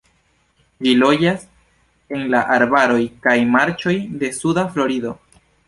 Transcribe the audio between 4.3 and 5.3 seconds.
suda Florido.